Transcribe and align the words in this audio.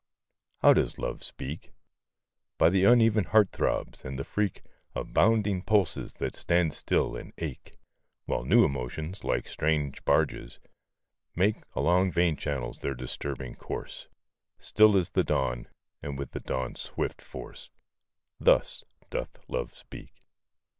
How 0.63 0.73
does 0.73 0.97
Love 0.97 1.21
speak? 1.21 1.73
By 2.57 2.69
the 2.71 2.85
uneven 2.85 3.23
heart 3.25 3.51
throbs, 3.51 4.03
and 4.03 4.17
the 4.17 4.23
freak 4.23 4.63
Of 4.95 5.13
bounding 5.13 5.61
pulses 5.61 6.13
that 6.13 6.35
stand 6.35 6.73
still 6.73 7.15
and 7.15 7.33
ache, 7.37 7.75
While 8.25 8.43
new 8.43 8.65
emotions, 8.65 9.23
like 9.23 9.47
strange 9.47 10.03
barges, 10.03 10.59
make 11.35 11.57
Along 11.75 12.11
vein 12.11 12.35
channels 12.35 12.79
their 12.79 12.95
disturbing 12.95 13.53
course; 13.53 14.07
Still 14.57 14.97
as 14.97 15.11
the 15.11 15.23
dawn, 15.23 15.67
and 16.01 16.17
with 16.17 16.31
the 16.31 16.39
dawn's 16.39 16.81
swift 16.81 17.21
force 17.21 17.69
Thus 18.39 18.83
doth 19.11 19.37
Love 19.47 19.77
speak. 19.77 20.15